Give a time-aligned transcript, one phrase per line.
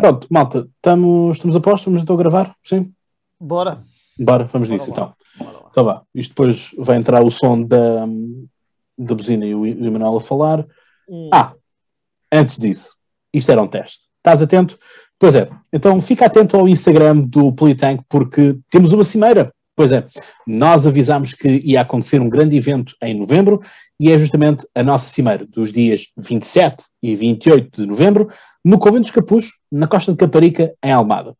[0.00, 2.54] Pronto, malta, estamos, estamos a postos, estamos então a gravar?
[2.62, 2.92] Sim?
[3.40, 3.78] Bora.
[4.16, 5.12] Bora, vamos nisso então.
[5.36, 5.58] Bora.
[5.72, 8.06] Então vá, isto depois vai entrar o som da,
[8.96, 10.64] da buzina e o Emanuel a falar.
[11.08, 11.52] Um, Ah,
[12.32, 12.96] antes disso,
[13.34, 14.06] isto era um teste.
[14.18, 14.78] Estás atento?
[15.18, 15.50] Pois é.
[15.72, 19.52] Então fica atento ao Instagram do Politank porque temos uma cimeira.
[19.74, 20.06] Pois é,
[20.46, 23.60] nós avisámos que ia acontecer um grande evento em novembro
[23.98, 28.28] e é justamente a nossa cimeira dos dias 27 e 28 de novembro
[28.64, 31.34] no Convento dos Capuzes, na Costa de Caparica, em Almada.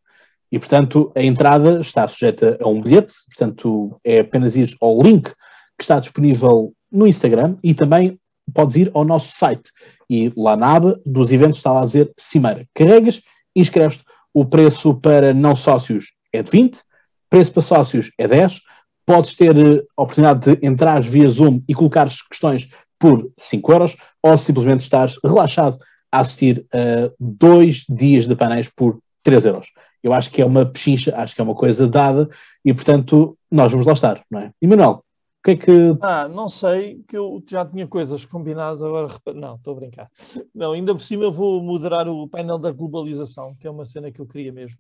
[0.51, 5.31] E, portanto, a entrada está sujeita a um bilhete, portanto, é apenas ir ao link
[5.79, 8.19] que está disponível no Instagram e também
[8.55, 9.71] podes ir ao nosso site
[10.11, 12.67] e lá na aba dos eventos está lá a dizer Cimeira.
[12.75, 13.21] Carregas,
[13.55, 16.81] inscreves-te, o preço para não sócios é de 20,
[17.29, 18.61] preço para sócios é 10,
[19.09, 23.97] podes ter eh, a oportunidade de entrar via Zoom e colocar questões por 5 euros,
[24.23, 25.79] ou simplesmente estás relaxado
[26.13, 29.69] a assistir a dois dias de painéis por 3 euros.
[30.03, 32.29] Eu acho que é uma pechincha, acho que é uma coisa dada
[32.63, 34.53] e, portanto, nós vamos lá estar, não é?
[34.61, 35.03] E Manuel,
[35.41, 39.55] o que é que Ah, não sei, que eu já tinha coisas combinadas, agora não,
[39.55, 40.11] estou a brincar.
[40.55, 44.13] Não, ainda por cima eu vou moderar o painel da globalização, que é uma cena
[44.13, 44.79] que eu queria mesmo.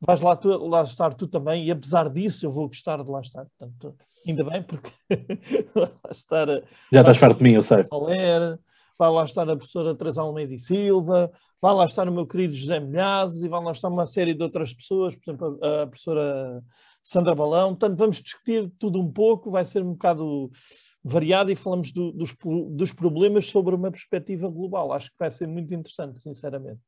[0.00, 3.20] Vais lá, tu- lá estar tu também, e apesar disso eu vou gostar de lá
[3.20, 3.46] estar.
[3.58, 4.90] Portanto, ainda bem, porque
[5.74, 7.82] lá estar a já estás farto de mim, eu sei.
[8.96, 12.54] Vai lá estar a professora Teresa Almeida e Silva, vai lá estar o meu querido
[12.54, 15.86] José Milhazes e vai lá estar uma série de outras pessoas, por exemplo, a, a
[15.88, 16.62] professora
[17.02, 17.70] Sandra Balão.
[17.74, 20.48] Portanto, vamos discutir tudo um pouco, vai ser um bocado
[21.02, 22.36] variado e falamos do- dos,
[22.70, 24.92] dos problemas sobre uma perspectiva global.
[24.92, 26.80] Acho que vai ser muito interessante, sinceramente.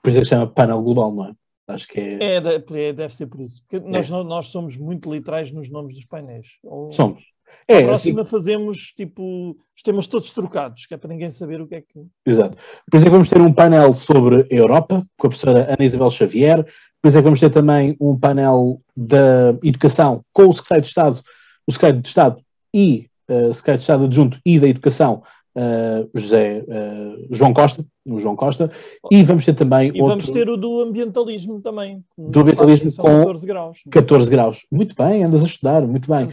[0.00, 1.34] Por isso é que se chama painel global, não é?
[1.68, 2.18] Acho que é.
[2.20, 3.62] É, é, deve ser por isso.
[3.68, 6.46] Porque nós, não- nós somos muito literais nos nomes dos painéis.
[6.64, 7.22] Ou- Somos.
[7.68, 11.60] a É, assim, próxima fazemos tipo os temas todos trocados, que é para ninguém saber
[11.60, 12.06] o que é que.
[12.26, 12.56] exato.
[12.92, 16.10] Isso é que vamos ter um painel sobre a Europa, com a professora Ana Isabel
[16.10, 16.66] Xavier.
[17.04, 21.20] Isso é que vamos ter também um painel da educação com o secretário de Estado,
[21.66, 22.40] o secretário de Estado
[22.74, 25.22] e o secretário de Estado adjunto e da educação,
[25.60, 28.70] eh, José eh, João Costa, o João Costa.
[29.10, 32.04] E vamos ter também E outro vamos ter o do ambientalismo também.
[32.16, 33.80] Do ambientalismo com 14 graus.
[33.90, 34.66] 14 graus.
[34.70, 36.28] Muito bem, andas a estudar, muito bem.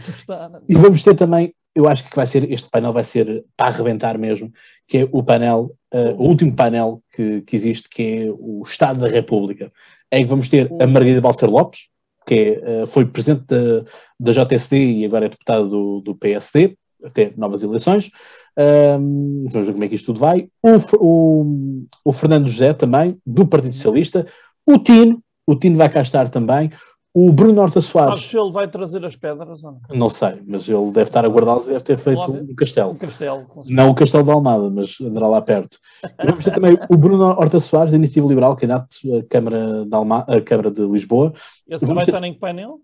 [0.68, 4.16] E vamos ter também, eu acho que vai ser, este painel vai ser para arrebentar
[4.16, 4.52] mesmo,
[4.86, 9.00] que é o painel, eh, o último painel que, que existe, que é o Estado
[9.00, 9.72] da República.
[10.08, 11.88] É que vamos ter a Margarida Balcer Lopes,
[12.24, 13.84] que é, foi presidente da,
[14.20, 18.10] da JSD e agora é deputada do, do PSD, até novas eleições.
[18.58, 20.48] Ahm, vamos ver como é que isto tudo vai.
[20.62, 24.26] O, o, o Fernando José também, do Partido Socialista.
[24.66, 26.70] O Tino, o Tino vai cá estar também.
[27.18, 29.80] O Bruno Horta Soares, Sabes se ele vai trazer as pedras ou não?
[29.98, 32.94] não sei, mas ele deve estar a guardá-los e deve ter feito um castelo.
[32.94, 33.46] castelo.
[33.46, 33.74] com certeza.
[33.74, 35.78] Não o Castelo de Almada, mas andará lá perto.
[36.22, 38.86] E vamos ter também o Bruno Horta Soares, da Iniciativa Liberal, candidato
[39.18, 41.32] à Câmara de, Alma, à Câmara de Lisboa,
[41.66, 42.80] Esse vai ter- estar em que painel?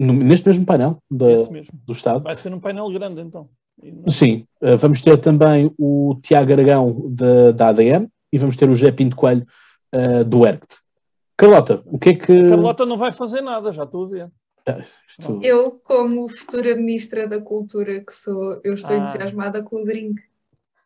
[0.00, 1.78] no- neste mesmo painel da- mesmo.
[1.86, 2.24] do Estado.
[2.24, 3.48] Vai ser um painel grande então.
[4.08, 8.74] Sim, eh, vamos ter também o Tiago Aragão da, da ADN e vamos ter o
[8.74, 9.46] José Pinto Coelho
[9.92, 10.76] eh, do ERCT.
[11.36, 12.46] Carlota, o que é que.
[12.46, 14.30] A Carlota não vai fazer nada, já estou a ver.
[14.66, 14.80] Ah,
[15.42, 18.98] Eu, como futura ministra da Cultura que sou, eu estou Ah.
[18.98, 20.20] entusiasmada com o drink.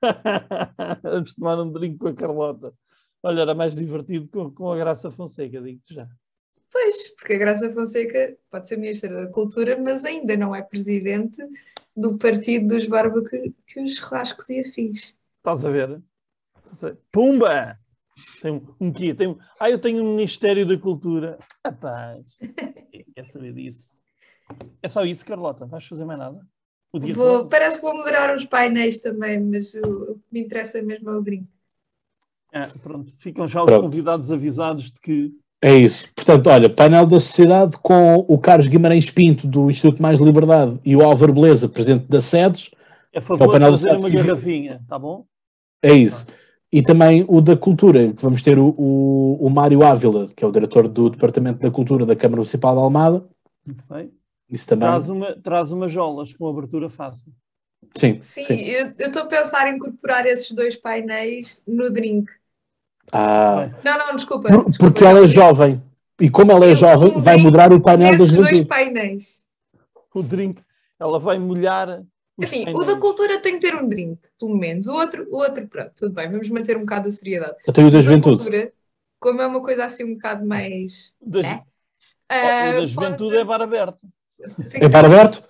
[1.02, 2.72] Vamos tomar um drink com a Carlota.
[3.22, 6.08] Olha, era mais divertido com, com a Graça Fonseca, digo-te já.
[6.70, 11.42] Pois, porque a Graça Fonseca pode ser ministra da Cultura, mas ainda não é presidente
[11.96, 15.18] do partido dos barbecue os churrascos e afins.
[15.38, 16.00] Estás a ver?
[16.58, 16.98] Estás a ver?
[17.10, 17.78] Pumba!
[18.40, 19.14] Tem um, um quê?
[19.14, 19.38] Tem um...
[19.58, 21.38] Ah, eu tenho um Ministério da Cultura.
[21.64, 22.38] Rapaz,
[23.14, 23.98] quer saber disso?
[24.82, 25.66] É só isso, Carlota?
[25.66, 26.46] Vais fazer mais nada?
[26.92, 27.48] O dia Vou, todo?
[27.48, 31.16] parece que vou moderar os painéis também, mas o, o que me interessa mesmo é
[31.16, 31.48] o drink.
[32.52, 33.84] Ah, pronto, ficam já os Pronto.
[33.84, 35.32] convidados avisados de que
[35.62, 36.08] É isso.
[36.14, 40.96] Portanto, olha, painel da sociedade com o Carlos Guimarães Pinto, do Instituto Mais Liberdade, e
[40.96, 42.70] o Álvaro Beleza, presidente da SEDES.
[43.12, 45.26] é favor de painel Estado uma garrafinha, tá bom?
[45.82, 46.26] É isso.
[46.72, 50.46] E também o da Cultura, que vamos ter o, o, o Mário Ávila, que é
[50.46, 53.24] o diretor do Departamento da Cultura da Câmara Municipal de Almada.
[53.66, 54.10] Muito bem.
[54.48, 54.88] Isso também.
[54.88, 57.32] Traz, uma, traz umas jolas com abertura fácil.
[57.96, 58.54] Sim, Sim, sim.
[58.54, 62.30] eu eu estou a pensar em incorporar esses dois painéis no drink.
[63.12, 64.48] Ah, Não, não, desculpa.
[64.48, 65.82] por- desculpa, porque ela é jovem.
[66.20, 69.44] E como ela é Eu jovem, vai mudar o painel da Nesses dois painéis.
[70.14, 70.60] O drink,
[70.98, 72.02] ela vai molhar.
[72.42, 72.86] Assim, o painéis.
[72.86, 74.86] da cultura tem que ter um drink, pelo menos.
[74.86, 77.54] O outro, o outro pronto, tudo bem, vamos manter um bocado a seriedade.
[77.66, 78.36] Eu tenho o da O juventude.
[78.36, 78.72] cultura,
[79.18, 81.14] como é uma coisa assim um bocado mais.
[81.24, 81.60] Da, né?
[81.62, 83.98] Oh, Ah, o da pode- juventude é bar aberto.
[84.74, 85.42] É bar aberto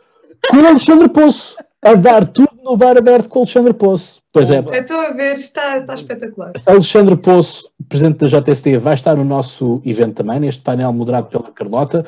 [0.48, 1.56] com o Alexandre Poço.
[1.82, 4.20] A dar tudo no bar aberto com o Alexandre Poço.
[4.32, 4.76] Pois é, Bomba.
[4.76, 6.52] Estou a ver, está, está espetacular.
[6.66, 11.50] Alexandre Poço, presidente da JST, vai estar no nosso evento também, neste painel moderado pela
[11.50, 12.04] Carlota.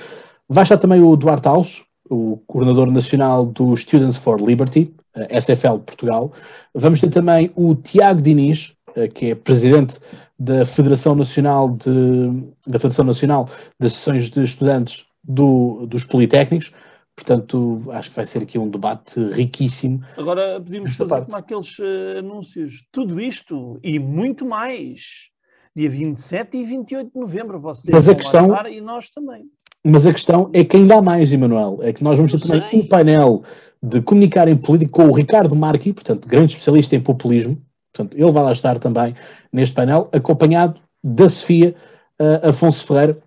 [0.49, 4.95] Vai estar também o Duarte Alves, o coordenador nacional do Students for Liberty,
[5.31, 6.33] SFL Portugal.
[6.75, 9.99] Vamos ter também o Tiago Diniz, eh, que é presidente
[10.39, 13.49] da Federação Nacional de, da Federação Nacional
[13.79, 16.73] das Sessões de Estudantes do, dos Politécnicos.
[17.15, 20.03] Portanto, acho que vai ser aqui um debate riquíssimo.
[20.17, 21.25] Agora podemos fazer parte.
[21.27, 22.85] como aqueles uh, anúncios.
[22.91, 25.31] Tudo isto e muito mais.
[25.75, 27.61] Dia 27 e 28 de novembro.
[27.61, 29.45] Vocês Mas a questão, e nós também.
[29.85, 31.79] Mas a questão é que ainda há mais, Emanuel.
[31.83, 33.43] É que nós vamos ter também um painel
[33.83, 37.61] de comunicar em política com o Ricardo Marqui, portanto, grande especialista em populismo.
[37.93, 39.15] Portanto, ele vai lá estar também
[39.53, 41.75] neste painel, acompanhado da Sofia
[42.21, 43.19] uh, Afonso Ferreira,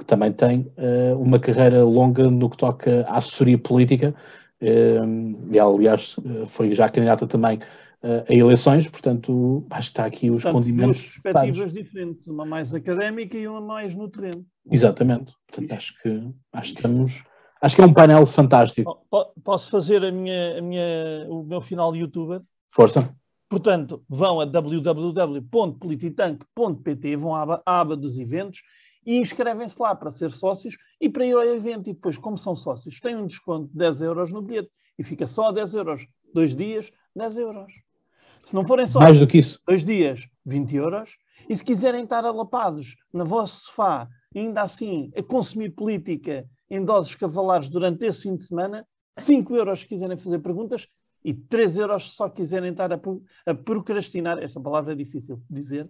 [0.00, 4.14] que também tem uh, uma carreira longa no que toca à assessoria política,
[4.62, 6.16] uh, e aliás
[6.46, 7.60] foi já candidata também
[8.02, 10.96] a eleições, portanto, acho que está aqui os portanto, condimentos.
[10.96, 14.42] Duas perspectivas diferentes, uma mais académica e uma mais no terreno.
[14.70, 15.34] Exatamente.
[15.46, 17.22] Portanto, acho que, acho que estamos.
[17.60, 19.06] Acho que é um painel fantástico.
[19.44, 22.40] Posso fazer a minha, a minha, o meu final youtuber?
[22.70, 23.14] Força.
[23.50, 28.62] Portanto, vão a www.polititank.pt, vão à aba, à aba dos eventos
[29.04, 31.88] e inscrevem-se lá para ser sócios e para ir ao evento.
[31.88, 35.26] E depois, como são sócios, têm um desconto de 10 euros no bilhete e fica
[35.26, 36.06] só a 10 euros.
[36.32, 37.72] Dois dias, 10 euros.
[38.44, 39.60] Se não forem só Mais do que isso.
[39.66, 41.16] dois dias, 20 euros.
[41.48, 47.14] E se quiserem estar alapados no vosso sofá, ainda assim, a consumir política em doses
[47.14, 48.86] cavalares durante esse fim de semana,
[49.16, 50.86] 5 euros se quiserem fazer perguntas
[51.24, 53.00] e 3 euros se só quiserem estar a,
[53.46, 55.86] a procrastinar, esta palavra é difícil de dizer,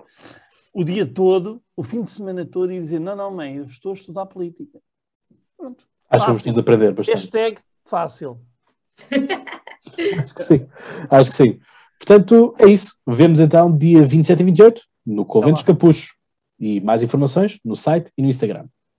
[0.72, 3.92] o dia todo, o fim de semana todo e dizer, não, não, mãe, eu estou
[3.92, 4.80] a estudar política.
[5.56, 5.84] Pronto.
[6.08, 7.16] Acho que vamos aprender bastante.
[7.16, 8.40] Hashtag fácil.
[10.18, 10.68] Acho que sim.
[11.10, 11.60] Acho que sim.
[11.98, 12.96] Portanto, é isso.
[13.06, 16.14] Vemos então dia 27 e 28 no Convento tá dos Capuchos.
[16.58, 18.66] E mais informações no site e no Instagram.